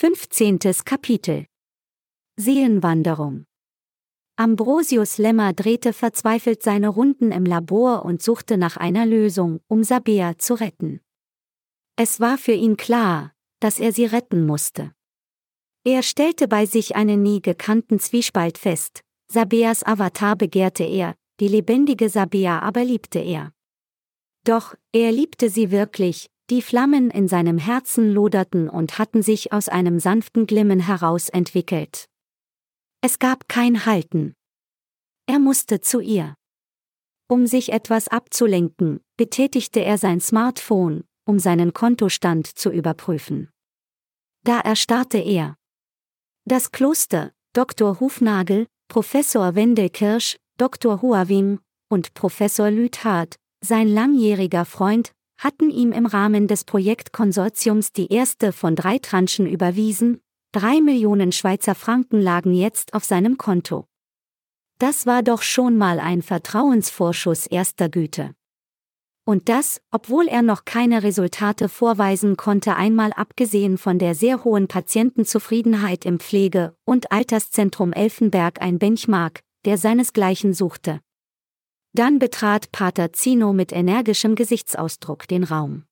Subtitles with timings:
[0.00, 0.60] 15.
[0.84, 1.46] Kapitel
[2.36, 3.46] Seelenwanderung
[4.36, 10.38] Ambrosius Lemmer drehte verzweifelt seine Runden im Labor und suchte nach einer Lösung, um Sabea
[10.38, 11.00] zu retten.
[11.96, 14.92] Es war für ihn klar, dass er sie retten musste.
[15.82, 22.08] Er stellte bei sich einen nie gekannten Zwiespalt fest, Sabeas Avatar begehrte er, die lebendige
[22.08, 23.52] Sabea aber liebte er.
[24.44, 29.68] Doch, er liebte sie wirklich, die Flammen in seinem Herzen loderten und hatten sich aus
[29.68, 32.06] einem sanften Glimmen heraus entwickelt.
[33.00, 34.34] Es gab kein Halten.
[35.26, 36.34] Er musste zu ihr.
[37.28, 43.50] Um sich etwas abzulenken, betätigte er sein Smartphone, um seinen Kontostand zu überprüfen.
[44.44, 45.56] Da erstarrte er.
[46.46, 48.00] Das Kloster, Dr.
[48.00, 51.02] Hufnagel, Professor Wendelkirsch, Dr.
[51.02, 58.52] Huawing und Professor Lüthard, sein langjähriger Freund, hatten ihm im Rahmen des Projektkonsortiums die erste
[58.52, 60.20] von drei Tranchen überwiesen,
[60.52, 63.86] drei Millionen Schweizer Franken lagen jetzt auf seinem Konto.
[64.78, 68.34] Das war doch schon mal ein Vertrauensvorschuss erster Güte.
[69.24, 74.68] Und das, obwohl er noch keine Resultate vorweisen konnte, einmal abgesehen von der sehr hohen
[74.68, 81.00] Patientenzufriedenheit im Pflege- und Alterszentrum Elfenberg ein Benchmark, der seinesgleichen suchte.
[81.92, 85.84] Dann betrat Pater Zino mit energischem Gesichtsausdruck den Raum.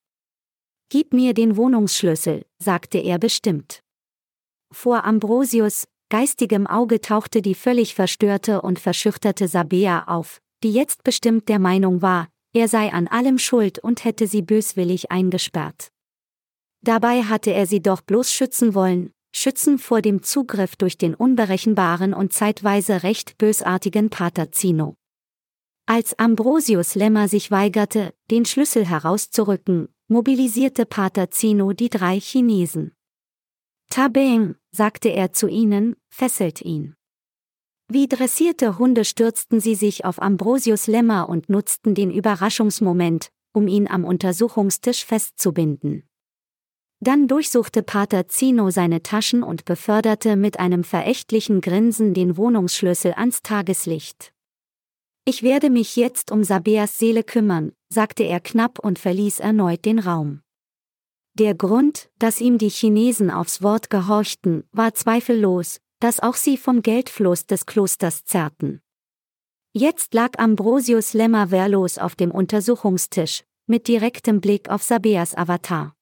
[0.89, 3.83] Gib mir den Wohnungsschlüssel, sagte er bestimmt.
[4.71, 11.49] Vor Ambrosius, geistigem Auge tauchte die völlig verstörte und verschüchterte Sabea auf, die jetzt bestimmt
[11.49, 15.89] der Meinung war, er sei an allem schuld und hätte sie böswillig eingesperrt.
[16.83, 22.15] Dabei hatte er sie doch bloß schützen wollen, schützen vor dem Zugriff durch den unberechenbaren
[22.15, 24.95] und zeitweise recht bösartigen Pater Zino.
[25.89, 32.93] Als Ambrosius Lemmer sich weigerte, den Schlüssel herauszurücken, mobilisierte Pater Zino die drei Chinesen.
[33.89, 36.97] Tabeng, sagte er zu ihnen, fesselt ihn.
[37.87, 43.87] Wie dressierte Hunde stürzten sie sich auf Ambrosius Lemmer und nutzten den Überraschungsmoment, um ihn
[43.87, 46.03] am Untersuchungstisch festzubinden.
[46.99, 53.43] Dann durchsuchte Pater Zino seine Taschen und beförderte mit einem verächtlichen Grinsen den Wohnungsschlüssel ans
[53.43, 54.33] Tageslicht.
[55.29, 59.99] Ich werde mich jetzt um Sabeas Seele kümmern, sagte er knapp und verließ erneut den
[59.99, 60.41] Raum.
[61.35, 66.81] Der Grund, dass ihm die Chinesen aufs Wort gehorchten, war zweifellos, dass auch sie vom
[66.81, 68.81] Geldfluss des Klosters zerrten.
[69.73, 75.97] Jetzt lag Ambrosius Lemmer wehrlos auf dem Untersuchungstisch, mit direktem Blick auf Sabeas Avatar.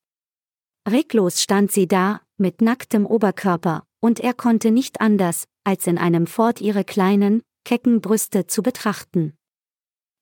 [0.87, 6.27] Reglos stand sie da, mit nacktem Oberkörper, und er konnte nicht anders, als in einem
[6.27, 9.37] Fort ihre kleinen, kecken Brüste zu betrachten.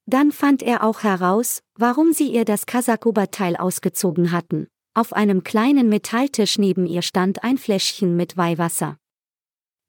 [0.06, 4.66] Dann fand er auch heraus, warum sie ihr das Kasakoberteil ausgezogen hatten.
[4.94, 8.98] Auf einem kleinen Metalltisch neben ihr stand ein Fläschchen mit Weihwasser.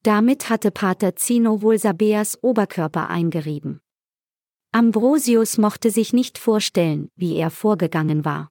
[0.03, 3.81] Damit hatte Pater Zino wohl Sabeas Oberkörper eingerieben.
[4.71, 8.49] Ambrosius mochte sich nicht vorstellen, wie er vorgegangen war.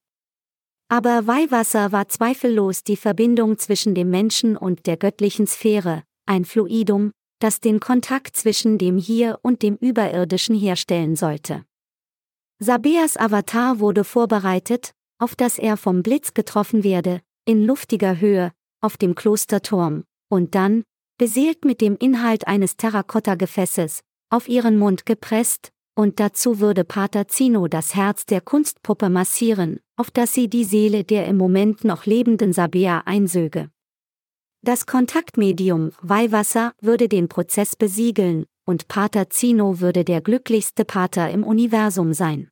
[0.88, 7.12] Aber Weihwasser war zweifellos die Verbindung zwischen dem Menschen und der göttlichen Sphäre, ein Fluidum,
[7.42, 11.64] das den Kontakt zwischen dem Hier und dem Überirdischen herstellen sollte.
[12.58, 18.96] Sabeas Avatar wurde vorbereitet, auf dass er vom Blitz getroffen werde, in luftiger Höhe, auf
[18.96, 20.84] dem Klosterturm, und dann,
[21.18, 27.68] beseelt mit dem Inhalt eines Terrakotta-Gefäßes, auf ihren Mund gepresst, und dazu würde Pater Zino
[27.68, 32.52] das Herz der Kunstpuppe massieren, auf dass sie die Seele der im Moment noch lebenden
[32.52, 33.70] Sabea einsöge.
[34.64, 41.42] Das Kontaktmedium Weihwasser würde den Prozess besiegeln, und Pater Zino würde der glücklichste Pater im
[41.42, 42.48] Universum sein.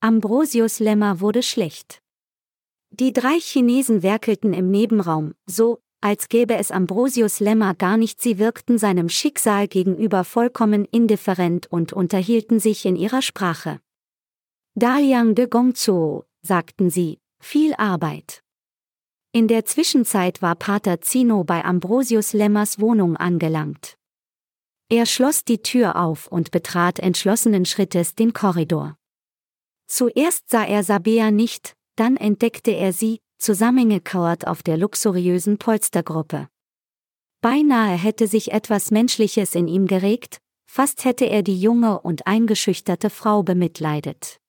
[0.00, 2.00] Ambrosius Lemmer wurde schlecht.
[2.88, 8.38] Die drei Chinesen werkelten im Nebenraum, so, als gäbe es Ambrosius Lemmer gar nicht, sie
[8.38, 13.78] wirkten seinem Schicksal gegenüber vollkommen indifferent und unterhielten sich in ihrer Sprache.
[14.74, 18.42] Daliang de Gongzuo, sagten sie, viel Arbeit.
[19.32, 23.96] In der Zwischenzeit war Pater Zino bei Ambrosius Lemmers Wohnung angelangt.
[24.88, 28.96] Er schloss die Tür auf und betrat entschlossenen Schrittes den Korridor.
[29.86, 36.48] Zuerst sah er Sabea nicht, dann entdeckte er sie, zusammengekauert auf der luxuriösen Polstergruppe.
[37.40, 43.10] Beinahe hätte sich etwas Menschliches in ihm geregt, fast hätte er die junge und eingeschüchterte
[43.10, 44.40] Frau bemitleidet.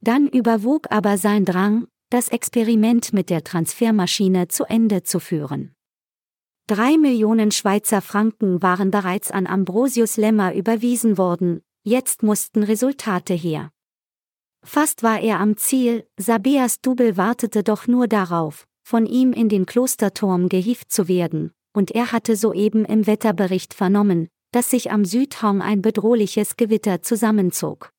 [0.00, 5.74] Dann überwog aber sein Drang, das Experiment mit der Transfermaschine zu Ende zu führen.
[6.66, 13.70] Drei Millionen Schweizer Franken waren bereits an Ambrosius Lemmer überwiesen worden, jetzt mussten Resultate her.
[14.62, 19.64] Fast war er am Ziel, Sabeas Double wartete doch nur darauf, von ihm in den
[19.64, 25.62] Klosterturm gehieft zu werden, und er hatte soeben im Wetterbericht vernommen, dass sich am Südhang
[25.62, 27.92] ein bedrohliches Gewitter zusammenzog.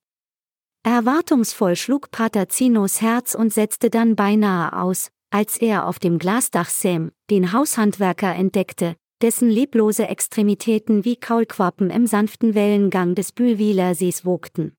[0.84, 6.68] Erwartungsvoll schlug Pater Zinos Herz und setzte dann beinahe aus, als er auf dem Glasdach
[6.68, 14.24] Sam, den Haushandwerker, entdeckte, dessen leblose Extremitäten wie Kaulquappen im sanften Wellengang des Bühlwiler Sees
[14.24, 14.74] wogten.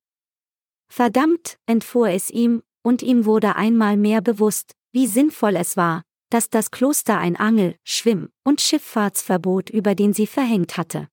[0.89, 6.49] Verdammt, entfuhr es ihm, und ihm wurde einmal mehr bewusst, wie sinnvoll es war, dass
[6.49, 11.07] das Kloster ein Angel-, Schwimm- und Schifffahrtsverbot über den sie verhängt hatte.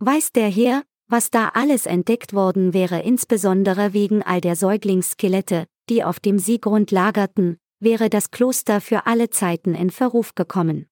[0.00, 6.02] Weiß der Herr, was da alles entdeckt worden wäre, insbesondere wegen all der Säuglingsskelette, die
[6.02, 10.86] auf dem Seegrund lagerten, wäre das Kloster für alle Zeiten in Verruf gekommen.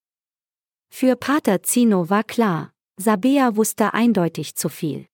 [0.92, 5.06] Für Pater Zino war klar, Sabea wusste eindeutig zu viel.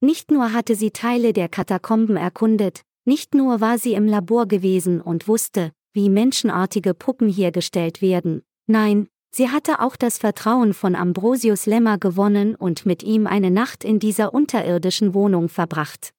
[0.00, 5.02] Nicht nur hatte sie Teile der Katakomben erkundet, nicht nur war sie im Labor gewesen
[5.02, 11.66] und wusste, wie menschenartige Puppen hergestellt werden, nein, sie hatte auch das Vertrauen von Ambrosius
[11.66, 16.14] Lemmer gewonnen und mit ihm eine Nacht in dieser unterirdischen Wohnung verbracht.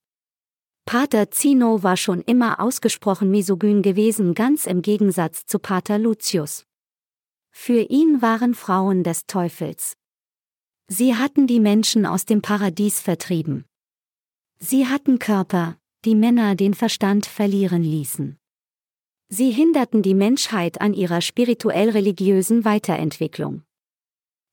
[0.85, 6.65] Pater Zino war schon immer ausgesprochen misogyn gewesen, ganz im Gegensatz zu Pater Lucius.
[7.51, 9.95] Für ihn waren Frauen des Teufels.
[10.88, 13.65] Sie hatten die Menschen aus dem Paradies vertrieben.
[14.59, 18.38] Sie hatten Körper, die Männer den Verstand verlieren ließen.
[19.30, 23.63] Sie hinderten die Menschheit an ihrer spirituell-religiösen Weiterentwicklung.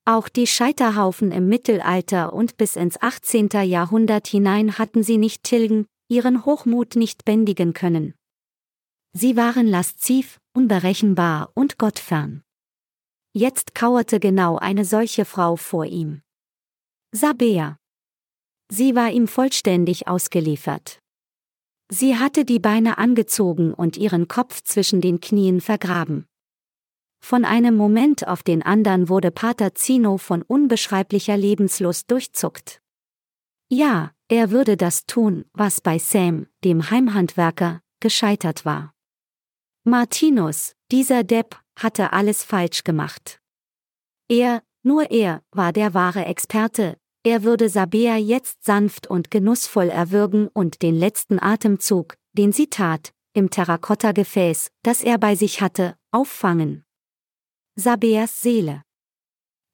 [0.05, 3.51] Auch die Scheiterhaufen im Mittelalter und bis ins 18.
[3.65, 8.15] Jahrhundert hinein hatten sie nicht tilgen, ihren Hochmut nicht bändigen können.
[9.13, 12.43] Sie waren lasziv, unberechenbar und gottfern.
[13.35, 16.23] Jetzt kauerte genau eine solche Frau vor ihm.
[17.13, 17.77] Sabea.
[18.71, 21.02] Sie war ihm vollständig ausgeliefert.
[21.95, 26.27] Sie hatte die Beine angezogen und ihren Kopf zwischen den Knien vergraben.
[27.21, 32.81] Von einem Moment auf den anderen wurde Pater Zino von unbeschreiblicher Lebenslust durchzuckt.
[33.69, 38.95] Ja, er würde das tun, was bei Sam, dem Heimhandwerker, gescheitert war.
[39.85, 43.39] Martinus, dieser Depp, hatte alles falsch gemacht.
[44.29, 50.49] Er, nur er, war der wahre Experte, er würde Sabea jetzt sanft und genussvoll erwürgen
[50.49, 56.85] und den letzten Atemzug, den sie tat, im Terrakotta-Gefäß, das er bei sich hatte, auffangen.
[57.77, 58.83] Sabeas Seele.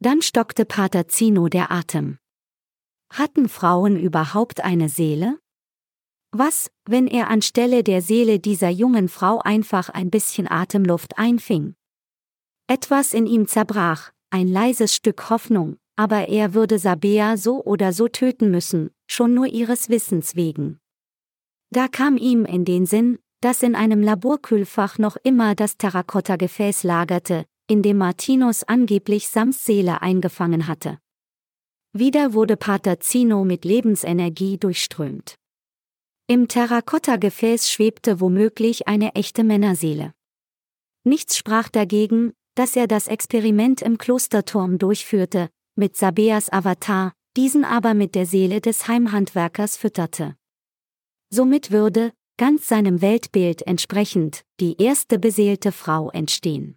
[0.00, 2.18] Dann stockte Pater Zino der Atem.
[3.10, 5.40] Hatten Frauen überhaupt eine Seele?
[6.30, 11.74] Was, wenn er anstelle der Seele dieser jungen Frau einfach ein bisschen Atemluft einfing?
[12.66, 18.06] Etwas in ihm zerbrach, ein leises Stück Hoffnung, aber er würde Sabea so oder so
[18.06, 20.78] töten müssen, schon nur ihres Wissens wegen.
[21.70, 27.46] Da kam ihm in den Sinn, dass in einem Laborkühlfach noch immer das Terrakotta-Gefäß lagerte,
[27.66, 30.98] in dem Martinus angeblich Sams Seele eingefangen hatte.
[31.92, 35.34] Wieder wurde Pater Zino mit Lebensenergie durchströmt.
[36.28, 40.12] Im Terrakotta-Gefäß schwebte womöglich eine echte Männerseele.
[41.02, 47.94] Nichts sprach dagegen, dass er das Experiment im Klosterturm durchführte, mit Sabeas Avatar, diesen aber
[47.94, 50.34] mit der Seele des Heimhandwerkers fütterte.
[51.30, 56.76] Somit würde, ganz seinem Weltbild entsprechend, die erste beseelte Frau entstehen.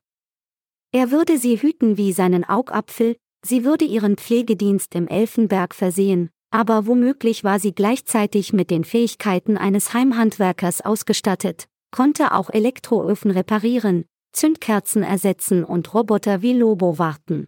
[0.93, 6.85] Er würde sie hüten wie seinen Augapfel, sie würde ihren Pflegedienst im Elfenberg versehen, aber
[6.85, 15.01] womöglich war sie gleichzeitig mit den Fähigkeiten eines Heimhandwerkers ausgestattet, konnte auch Elektroöfen reparieren, Zündkerzen
[15.01, 17.47] ersetzen und Roboter wie Lobo warten.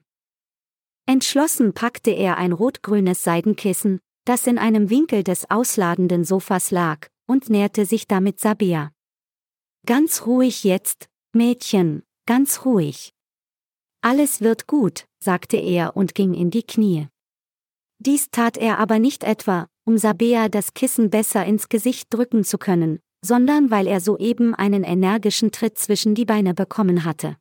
[1.05, 7.49] Entschlossen packte er ein rot-grünes Seidenkissen, das in einem Winkel des ausladenden Sofas lag, und
[7.49, 8.91] näherte sich damit Sabia.
[9.85, 13.11] Ganz ruhig jetzt, Mädchen, ganz ruhig.
[14.01, 17.07] Alles wird gut, sagte er und ging in die Knie.
[17.99, 22.57] Dies tat er aber nicht etwa, um Sabea das Kissen besser ins Gesicht drücken zu
[22.57, 27.37] können, sondern weil er soeben einen energischen Tritt zwischen die Beine bekommen hatte.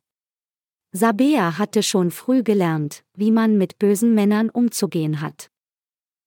[0.95, 5.49] Sabea hatte schon früh gelernt, wie man mit bösen Männern umzugehen hat.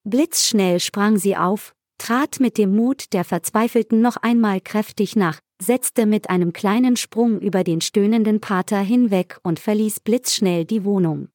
[0.02, 6.04] Blitzschnell sprang sie auf, trat mit dem Mut der Verzweifelten noch einmal kräftig nach, setzte
[6.04, 11.28] mit einem kleinen Sprung über den stöhnenden Pater hinweg und verließ blitzschnell die Wohnung.